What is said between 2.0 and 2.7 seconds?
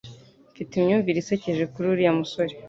musore.